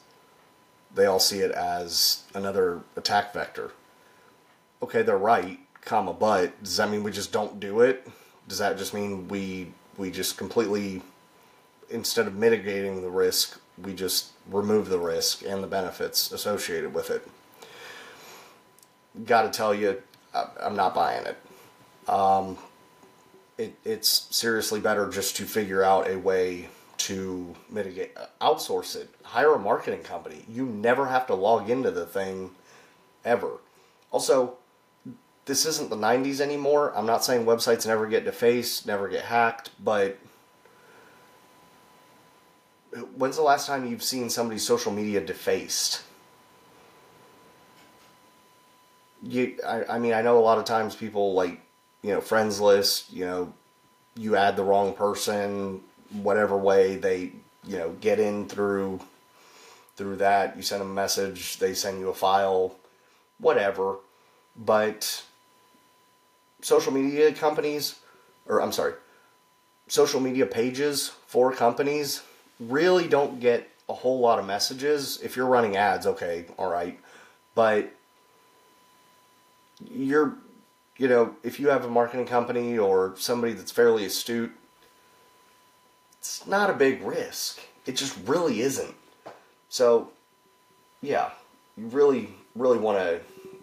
they 0.94 1.06
all 1.06 1.18
see 1.18 1.40
it 1.40 1.50
as 1.50 2.22
another 2.34 2.80
attack 2.96 3.32
vector. 3.32 3.72
Okay, 4.82 5.02
they're 5.02 5.18
right, 5.18 5.58
comma, 5.82 6.12
but 6.12 6.62
does 6.62 6.76
that 6.76 6.90
mean 6.90 7.02
we 7.02 7.10
just 7.10 7.32
don't 7.32 7.58
do 7.58 7.80
it? 7.80 8.06
Does 8.48 8.58
that 8.58 8.78
just 8.78 8.94
mean 8.94 9.28
we 9.28 9.72
we 9.96 10.10
just 10.10 10.36
completely 10.36 11.02
instead 11.90 12.26
of 12.26 12.34
mitigating 12.34 13.02
the 13.02 13.10
risk, 13.10 13.60
we 13.82 13.94
just 13.94 14.32
remove 14.50 14.88
the 14.88 14.98
risk 14.98 15.42
and 15.46 15.62
the 15.62 15.66
benefits 15.66 16.32
associated 16.32 16.92
with 16.94 17.10
it? 17.10 17.26
Got 19.26 19.42
to 19.42 19.56
tell 19.56 19.74
you, 19.74 20.02
I'm 20.60 20.76
not 20.76 20.94
buying 20.94 21.24
it. 21.24 21.36
Um, 22.08 22.58
it. 23.56 23.74
It's 23.84 24.26
seriously 24.30 24.80
better 24.80 25.08
just 25.08 25.36
to 25.36 25.44
figure 25.44 25.82
out 25.82 26.10
a 26.10 26.18
way 26.18 26.68
to 27.06 27.54
mitigate, 27.70 28.12
uh, 28.16 28.26
outsource 28.40 28.96
it, 28.96 29.08
hire 29.22 29.54
a 29.54 29.58
marketing 29.58 30.02
company. 30.02 30.44
You 30.48 30.66
never 30.66 31.06
have 31.06 31.26
to 31.28 31.34
log 31.34 31.70
into 31.70 31.90
the 31.90 32.06
thing 32.06 32.50
ever. 33.24 33.58
Also, 34.10 34.54
this 35.44 35.66
isn't 35.66 35.90
the 35.90 35.96
90s 35.96 36.40
anymore. 36.40 36.92
I'm 36.96 37.06
not 37.06 37.24
saying 37.24 37.44
websites 37.44 37.86
never 37.86 38.06
get 38.06 38.24
defaced, 38.24 38.86
never 38.86 39.08
get 39.08 39.24
hacked, 39.24 39.70
but 39.82 40.18
when's 43.16 43.36
the 43.36 43.42
last 43.42 43.66
time 43.66 43.86
you've 43.86 44.02
seen 44.02 44.30
somebody's 44.30 44.66
social 44.66 44.92
media 44.92 45.20
defaced? 45.20 46.02
you 49.26 49.56
I, 49.66 49.84
I 49.84 49.98
mean 49.98 50.12
I 50.12 50.22
know 50.22 50.38
a 50.38 50.40
lot 50.40 50.58
of 50.58 50.64
times 50.64 50.94
people 50.94 51.34
like 51.34 51.60
you 52.02 52.12
know 52.12 52.20
friends 52.20 52.60
list 52.60 53.12
you 53.12 53.24
know 53.24 53.52
you 54.16 54.36
add 54.36 54.56
the 54.56 54.62
wrong 54.62 54.92
person 54.94 55.80
whatever 56.22 56.56
way 56.56 56.96
they 56.96 57.32
you 57.66 57.78
know 57.78 57.90
get 58.00 58.18
in 58.18 58.48
through 58.48 59.00
through 59.96 60.16
that. 60.16 60.56
You 60.56 60.62
send 60.62 60.80
them 60.80 60.90
a 60.90 60.94
message 60.94 61.58
they 61.58 61.74
send 61.74 62.00
you 62.00 62.08
a 62.08 62.14
file 62.14 62.76
whatever. 63.38 63.96
But 64.56 65.24
social 66.62 66.92
media 66.92 67.32
companies 67.32 67.96
or 68.46 68.62
I'm 68.62 68.72
sorry 68.72 68.94
social 69.88 70.20
media 70.20 70.46
pages 70.46 71.08
for 71.26 71.52
companies 71.52 72.22
really 72.58 73.06
don't 73.06 73.40
get 73.40 73.68
a 73.88 73.92
whole 73.92 74.20
lot 74.20 74.38
of 74.38 74.46
messages. 74.46 75.20
If 75.22 75.36
you're 75.36 75.46
running 75.46 75.76
ads 75.76 76.06
okay 76.06 76.46
all 76.56 76.70
right. 76.70 76.98
But 77.54 77.92
you're, 79.90 80.36
you 80.96 81.08
know, 81.08 81.36
if 81.42 81.58
you 81.58 81.68
have 81.68 81.84
a 81.84 81.88
marketing 81.88 82.26
company 82.26 82.78
or 82.78 83.14
somebody 83.16 83.52
that's 83.52 83.72
fairly 83.72 84.04
astute, 84.04 84.52
it's 86.24 86.46
not 86.46 86.70
a 86.70 86.72
big 86.72 87.02
risk. 87.02 87.60
It 87.84 87.96
just 87.96 88.16
really 88.24 88.62
isn't. 88.62 88.94
So, 89.68 90.08
yeah, 91.02 91.32
you 91.76 91.86
really, 91.88 92.30
really 92.54 92.78
want 92.78 92.96
to, 92.98 93.20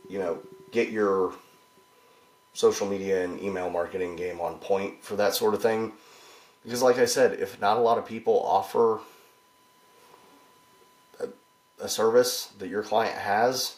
you 0.07 0.19
know, 0.19 0.37
get 0.69 0.89
your 0.89 1.33
social 2.53 2.85
media 2.87 3.25
and 3.25 3.41
email 3.41 3.71
marketing 3.71 4.15
game 4.15 4.39
on 4.39 4.59
point 4.59 5.03
for 5.03 5.15
that 5.15 5.33
sort 5.33 5.55
of 5.55 5.63
thing. 5.63 5.93
Because, 6.63 6.83
like 6.83 6.99
I 6.99 7.05
said, 7.05 7.39
if 7.39 7.59
not 7.59 7.77
a 7.77 7.81
lot 7.81 7.97
of 7.97 8.05
people 8.05 8.39
offer 8.45 8.99
a, 11.19 11.29
a 11.83 11.89
service 11.89 12.53
that 12.59 12.67
your 12.67 12.83
client 12.83 13.17
has, 13.17 13.77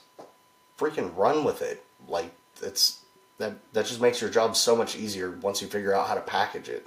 freaking 0.77 1.15
run 1.15 1.45
with 1.45 1.61
it 1.61 1.85
like 2.09 2.33
it's 2.61 2.99
that 3.37 3.53
that 3.71 3.85
just 3.85 4.01
makes 4.01 4.19
your 4.19 4.29
job 4.29 4.57
so 4.57 4.75
much 4.75 4.97
easier 4.97 5.31
once 5.41 5.61
you 5.61 5.69
figure 5.69 5.93
out 5.93 6.09
how 6.09 6.15
to 6.15 6.21
package 6.21 6.67
it. 6.67 6.85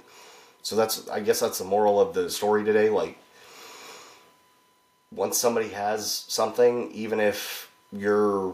So 0.67 0.75
that's 0.75 1.07
I 1.07 1.21
guess 1.21 1.39
that's 1.39 1.59
the 1.59 1.63
moral 1.63 1.97
of 1.97 2.13
the 2.13 2.29
story 2.29 2.65
today. 2.65 2.89
Like 2.89 3.17
once 5.13 5.37
somebody 5.37 5.69
has 5.69 6.25
something, 6.27 6.91
even 6.91 7.21
if 7.21 7.71
you're 7.93 8.53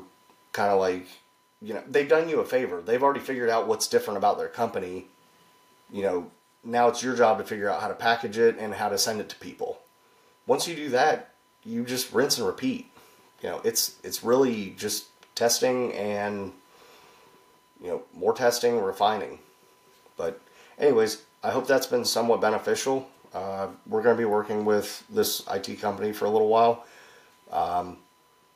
kind 0.51 0.71
of 0.71 0.79
like 0.79 1.07
you 1.59 1.73
know 1.73 1.81
they've 1.89 2.07
done 2.07 2.29
you 2.29 2.39
a 2.39 2.45
favor, 2.45 2.83
they've 2.83 3.01
already 3.01 3.19
figured 3.19 3.49
out 3.49 3.67
what's 3.67 3.87
different 3.87 4.17
about 4.17 4.37
their 4.37 4.47
company. 4.47 5.07
You 5.91 6.03
know 6.03 6.31
now 6.63 6.87
it's 6.87 7.01
your 7.01 7.15
job 7.15 7.39
to 7.39 7.43
figure 7.43 7.67
out 7.67 7.81
how 7.81 7.87
to 7.87 7.95
package 7.95 8.37
it 8.37 8.59
and 8.59 8.75
how 8.75 8.89
to 8.89 8.97
send 8.99 9.19
it 9.19 9.27
to 9.29 9.35
people. 9.37 9.79
Once 10.45 10.67
you 10.67 10.75
do 10.75 10.89
that, 10.89 11.33
you 11.65 11.83
just 11.83 12.13
rinse 12.13 12.37
and 12.37 12.45
repeat. 12.45 12.91
You 13.41 13.49
know 13.49 13.61
it's 13.63 13.95
it's 14.03 14.23
really 14.23 14.75
just 14.77 15.05
testing 15.33 15.91
and 15.93 16.51
you 17.81 17.87
know 17.87 18.03
more 18.13 18.35
testing, 18.35 18.79
refining. 18.79 19.39
But 20.15 20.39
anyways, 20.77 21.23
I 21.43 21.51
hope 21.51 21.67
that's 21.67 21.87
been 21.87 22.05
somewhat 22.05 22.39
beneficial. 22.39 23.07
Uh, 23.33 23.67
we're 23.87 24.01
going 24.01 24.15
to 24.15 24.21
be 24.21 24.25
working 24.25 24.63
with 24.63 25.03
this 25.09 25.43
IT 25.51 25.81
company 25.81 26.13
for 26.13 26.25
a 26.25 26.29
little 26.29 26.47
while, 26.47 26.85
um, 27.51 27.97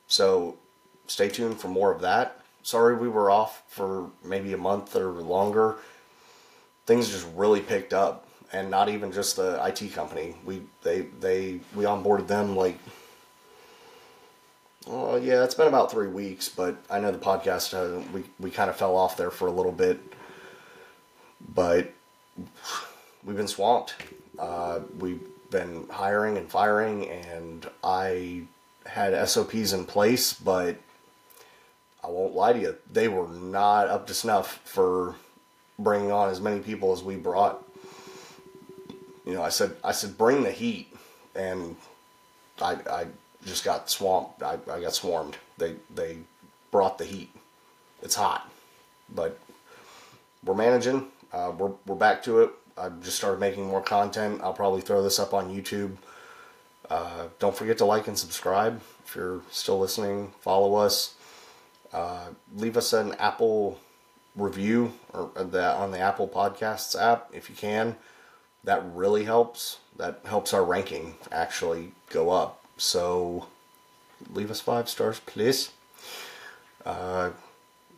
so 0.06 0.56
stay 1.06 1.28
tuned 1.28 1.60
for 1.60 1.68
more 1.68 1.92
of 1.92 2.00
that. 2.00 2.40
Sorry 2.62 2.96
we 2.96 3.08
were 3.08 3.30
off 3.30 3.62
for 3.68 4.10
maybe 4.24 4.52
a 4.52 4.58
month 4.58 4.94
or 4.94 5.10
longer. 5.10 5.76
Things 6.86 7.10
just 7.10 7.26
really 7.34 7.60
picked 7.60 7.92
up, 7.92 8.26
and 8.52 8.70
not 8.70 8.88
even 8.88 9.12
just 9.12 9.36
the 9.36 9.62
IT 9.66 9.92
company. 9.92 10.36
We 10.44 10.62
they 10.82 11.02
they 11.20 11.60
we 11.74 11.84
onboarded 11.84 12.26
them 12.28 12.56
like 12.56 12.78
well, 14.86 15.18
yeah, 15.18 15.44
it's 15.44 15.54
been 15.54 15.68
about 15.68 15.90
three 15.90 16.06
weeks, 16.06 16.48
but 16.48 16.76
I 16.88 16.98
know 16.98 17.10
the 17.12 17.18
podcast 17.18 17.74
uh, 17.74 18.02
we 18.12 18.24
we 18.40 18.50
kind 18.50 18.70
of 18.70 18.76
fell 18.76 18.96
off 18.96 19.16
there 19.16 19.30
for 19.30 19.48
a 19.48 19.52
little 19.52 19.72
bit, 19.72 20.00
but 21.54 21.92
we've 23.24 23.36
been 23.36 23.48
swamped. 23.48 23.94
Uh, 24.38 24.80
we've 24.98 25.22
been 25.50 25.86
hiring 25.90 26.36
and 26.36 26.48
firing, 26.48 27.08
and 27.08 27.68
I 27.82 28.42
had 28.86 29.28
SOPs 29.28 29.72
in 29.72 29.84
place, 29.84 30.32
but 30.32 30.76
I 32.02 32.08
won't 32.08 32.34
lie 32.34 32.52
to 32.52 32.58
you, 32.58 32.76
they 32.90 33.08
were 33.08 33.28
not 33.28 33.88
up 33.88 34.06
to 34.06 34.14
snuff 34.14 34.60
for 34.64 35.16
bringing 35.78 36.10
on 36.10 36.30
as 36.30 36.40
many 36.40 36.60
people 36.60 36.92
as 36.92 37.02
we 37.02 37.16
brought. 37.16 37.64
You 39.26 39.34
know, 39.34 39.42
I 39.42 39.50
said 39.50 39.76
I 39.84 39.92
said 39.92 40.16
bring 40.16 40.42
the 40.42 40.50
heat, 40.50 40.94
and 41.34 41.76
I 42.62 42.78
I 42.90 43.06
just 43.44 43.64
got 43.64 43.90
swamped. 43.90 44.42
I, 44.42 44.58
I 44.70 44.80
got 44.80 44.94
swarmed. 44.94 45.36
They 45.58 45.74
they 45.94 46.18
brought 46.70 46.98
the 46.98 47.04
heat. 47.04 47.30
It's 48.02 48.14
hot, 48.14 48.50
but 49.14 49.38
we're 50.44 50.54
managing. 50.54 51.08
Uh, 51.32 51.52
we're 51.56 51.72
we're 51.86 51.96
back 51.96 52.22
to 52.24 52.40
it. 52.40 52.50
I 52.76 52.88
just 53.02 53.16
started 53.16 53.40
making 53.40 53.66
more 53.66 53.82
content. 53.82 54.40
I'll 54.42 54.52
probably 54.52 54.80
throw 54.80 55.02
this 55.02 55.18
up 55.18 55.34
on 55.34 55.54
YouTube. 55.54 55.96
Uh, 56.88 57.26
don't 57.38 57.56
forget 57.56 57.78
to 57.78 57.84
like 57.84 58.08
and 58.08 58.18
subscribe 58.18 58.80
if 59.04 59.16
you're 59.16 59.42
still 59.50 59.78
listening. 59.78 60.32
Follow 60.40 60.74
us. 60.76 61.14
Uh, 61.92 62.28
leave 62.54 62.76
us 62.76 62.92
an 62.92 63.14
Apple 63.14 63.78
review 64.36 64.92
or 65.12 65.30
that 65.36 65.76
on 65.76 65.90
the 65.90 65.98
Apple 65.98 66.28
Podcasts 66.28 67.00
app 67.00 67.28
if 67.32 67.50
you 67.50 67.56
can. 67.56 67.96
That 68.64 68.82
really 68.94 69.24
helps. 69.24 69.78
That 69.96 70.20
helps 70.24 70.54
our 70.54 70.64
ranking 70.64 71.16
actually 71.32 71.92
go 72.10 72.30
up. 72.30 72.64
So 72.76 73.46
leave 74.32 74.50
us 74.50 74.60
five 74.60 74.88
stars, 74.88 75.20
please. 75.20 75.70
Uh, 76.84 77.30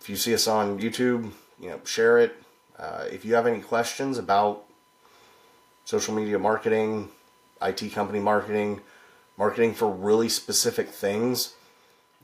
if 0.00 0.08
you 0.08 0.16
see 0.16 0.34
us 0.34 0.46
on 0.46 0.80
YouTube, 0.80 1.30
you 1.60 1.70
know, 1.70 1.80
share 1.84 2.18
it. 2.18 2.42
Uh, 2.80 3.04
if 3.12 3.24
you 3.26 3.34
have 3.34 3.46
any 3.46 3.60
questions 3.60 4.16
about 4.16 4.64
social 5.84 6.14
media 6.14 6.38
marketing, 6.38 7.10
IT 7.60 7.92
company 7.92 8.18
marketing, 8.18 8.80
marketing 9.36 9.74
for 9.74 9.90
really 9.90 10.30
specific 10.30 10.88
things, 10.88 11.52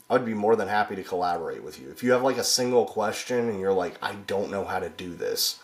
I'd 0.09 0.25
be 0.25 0.35
more 0.35 0.57
than 0.57 0.69
happy 0.69 0.97
to 0.97 1.03
collaborate 1.03 1.63
with 1.63 1.79
you. 1.79 1.91
If 1.91 2.03
you 2.03 2.13
have 2.13 2.23
like 2.23 2.39
a 2.39 2.45
single 2.45 2.87
question 2.87 3.51
and 3.51 3.61
you're 3.61 3.73
like, 3.73 3.97
I 4.01 4.15
don't 4.27 4.51
know 4.51 4.65
how 4.65 4.79
to 4.79 4.89
do 4.89 5.15
this, 5.15 5.61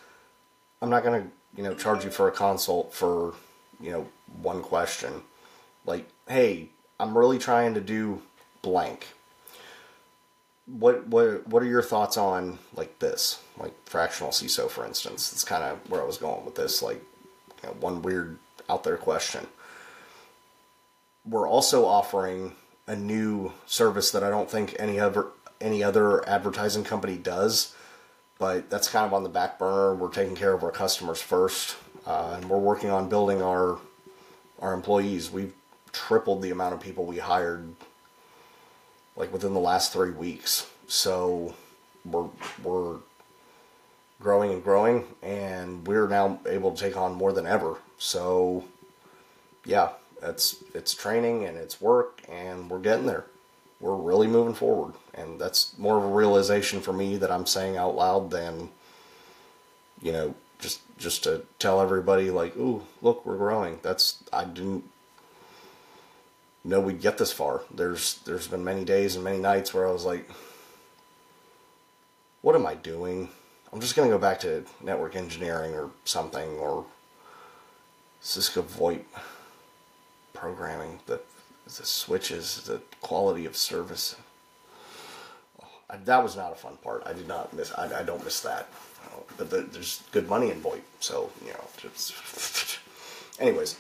I'm 0.83 0.91
not 0.91 1.05
gonna, 1.05 1.27
you 1.57 1.63
know, 1.63 1.75
charge 1.75 2.05
you 2.05 2.11
for 2.11 2.29
a 2.29 2.33
consult 2.33 2.93
for, 2.93 3.35
you 3.81 3.93
know, 3.93 4.09
one 4.43 4.63
question. 4.63 5.23
Like, 5.87 6.07
hey, 6.29 6.69
I'm 7.01 7.17
really 7.17 7.39
trying 7.39 7.75
to 7.75 7.81
do 7.81 8.21
blank. 8.61 9.07
What 10.67 11.07
what 11.09 11.47
what 11.49 11.63
are 11.63 11.67
your 11.67 11.83
thoughts 11.83 12.17
on 12.17 12.59
like 12.75 12.99
this, 12.99 13.43
like 13.59 13.75
fractional 13.85 14.31
CISO, 14.31 14.71
for 14.71 14.87
instance? 14.87 15.31
That's 15.31 15.45
kind 15.45 15.65
of 15.65 15.91
where 15.91 16.01
I 16.01 16.05
was 16.05 16.19
going 16.19 16.45
with 16.45 16.55
this, 16.55 16.83
like 16.83 17.03
you 17.63 17.69
know, 17.69 17.77
one 17.81 18.03
weird 18.03 18.39
out 18.69 18.85
there 18.85 18.97
question. 18.97 19.47
We're 21.25 21.49
also 21.49 21.85
offering 21.85 22.55
a 22.87 22.97
new 22.97 23.53
service 23.67 24.11
that 24.13 24.23
I 24.23 24.31
don't 24.31 24.51
think 24.51 24.77
any 24.79 25.01
other 25.01 25.27
any 25.61 25.83
other 25.83 26.29
advertising 26.29 26.85
company 26.85 27.17
does, 27.17 27.75
but 28.39 28.71
that's 28.71 28.89
kind 28.89 29.07
of 29.07 29.15
on 29.15 29.23
the 29.23 29.29
back 29.29 29.59
burner. 29.59 29.95
We're 29.95 30.11
taking 30.11 30.35
care 30.35 30.53
of 30.53 30.65
our 30.65 30.73
customers 30.73 31.21
first, 31.21 31.77
uh, 32.07 32.35
and 32.37 32.49
we're 32.49 32.59
working 32.59 32.91
on 32.91 33.09
building 33.09 33.43
our 33.43 33.79
our 34.61 34.75
employees. 34.75 35.31
We've 35.31 35.55
tripled 35.93 36.43
the 36.43 36.51
amount 36.51 36.75
of 36.75 36.81
people 36.81 37.05
we 37.05 37.19
hired 37.19 37.75
like 39.17 39.33
within 39.33 39.55
the 39.55 39.61
last 39.61 39.93
three 39.93 40.11
weeks. 40.11 40.71
So 40.87 41.55
we're 42.05 42.29
we're 42.63 42.99
growing 44.21 44.53
and 44.53 44.65
growing, 44.65 45.05
and 45.23 45.87
we're 45.87 46.09
now 46.09 46.39
able 46.47 46.73
to 46.73 46.81
take 46.81 46.97
on 46.97 47.15
more 47.15 47.33
than 47.33 47.47
ever. 47.47 47.77
So, 47.99 48.65
yeah, 49.65 49.91
it's 50.23 50.63
it's 50.75 50.95
training 50.95 51.45
and 51.45 51.57
it's 51.57 51.81
work, 51.81 52.23
and 52.29 52.71
we're 52.71 52.79
getting 52.79 53.07
there. 53.07 53.27
We're 53.81 53.97
really 53.97 54.29
moving 54.29 54.55
forward, 54.55 54.95
and 55.15 55.41
that's 55.41 55.77
more 55.77 55.99
of 55.99 56.05
a 56.05 56.15
realization 56.15 56.81
for 56.81 56.93
me 56.93 57.17
that 57.17 57.33
I'm 57.33 57.47
saying 57.47 57.77
out 57.77 57.97
loud 57.97 58.31
than, 58.31 58.71
you 60.01 60.13
know, 60.13 60.35
just 60.61 60.81
just 60.99 61.25
to 61.25 61.43
tell 61.59 61.81
everybody 61.81 62.31
like, 62.31 62.57
"Ooh, 62.57 62.83
look, 63.03 63.27
we're 63.27 63.37
growing." 63.37 63.81
That's 63.83 64.23
I 64.33 64.45
didn't 64.45 64.85
know 66.65 66.81
we'd 66.81 67.01
get 67.01 67.19
this 67.19 67.33
far. 67.33 67.63
There's 67.75 68.19
there's 68.25 68.49
been 68.49 68.65
many 68.65 68.85
days 68.85 69.15
and 69.15 69.25
many 69.25 69.39
nights 69.39 69.75
where 69.75 69.89
I 69.89 69.93
was 69.93 70.05
like, 70.05 70.29
"What 72.43 72.55
am 72.55 72.67
I 72.67 72.75
doing?" 72.75 73.29
I'm 73.73 73.81
just 73.81 73.97
gonna 73.97 74.09
go 74.09 74.19
back 74.19 74.41
to 74.41 74.65
network 74.83 75.17
engineering 75.17 75.75
or 75.75 75.91
something 76.05 76.51
or 76.59 76.85
Cisco 78.21 78.63
VoIP 78.63 79.05
programming. 80.33 81.01
The 81.07 81.21
the 81.65 81.87
switches, 81.87 82.65
the 82.65 82.81
quality 83.01 83.47
of 83.47 83.57
service. 83.57 84.17
I, 85.89 85.97
that 85.97 86.23
was 86.23 86.37
not 86.37 86.53
a 86.53 86.55
fun 86.55 86.77
part. 86.83 87.03
I 87.07 87.13
did 87.13 87.29
not 87.29 87.53
miss. 87.53 87.73
I, 87.73 88.01
I 88.01 88.03
don't 88.03 88.25
miss 88.25 88.41
that. 88.41 88.69
But 89.37 89.51
the, 89.51 89.63
there's 89.63 90.03
good 90.13 90.29
money 90.29 90.51
in 90.51 90.61
VoIP, 90.61 90.81
so 91.01 91.31
you 91.45 91.53
know. 91.53 91.65
Just 91.77 92.79
anyways, 93.41 93.77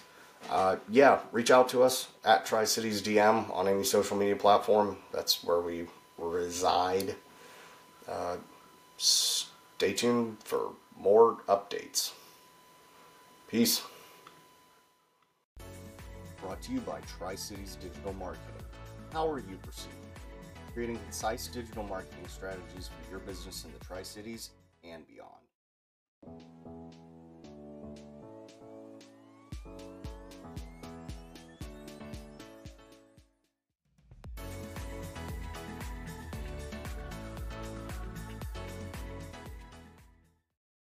uh, 0.50 0.76
yeah, 0.88 1.20
reach 1.31 1.50
out 1.50 1.68
to 1.70 1.83
us 1.83 2.09
at 2.24 2.46
Tri 2.46 2.64
Cities 2.64 3.02
DM 3.02 3.55
on 3.55 3.68
any 3.68 3.85
social 3.85 4.16
media 4.16 4.37
platform. 4.37 4.96
That's 5.12 5.42
where 5.42 5.61
we 5.61 5.87
reside. 6.18 7.14
Uh, 8.09 8.37
stay 8.96 9.92
tuned 9.92 10.38
for 10.44 10.72
more 10.98 11.38
updates. 11.48 12.12
Peace. 13.48 13.83
Brought 16.40 16.61
to 16.62 16.72
you 16.72 16.81
by 16.81 17.00
Tri 17.18 17.35
Cities 17.35 17.76
Digital 17.81 18.12
Marketing. 18.14 18.46
How 19.12 19.31
are 19.31 19.38
you 19.38 19.57
proceeding? 19.62 19.98
Creating 20.72 20.98
concise 20.98 21.48
digital 21.48 21.85
marketing 21.85 22.26
strategies 22.28 22.88
for 22.88 23.11
your 23.11 23.20
business 23.20 23.64
in 23.64 23.72
the 23.78 23.85
Tri 23.85 24.02
Cities 24.02 24.50
and 24.83 25.05
beyond. 25.07 26.62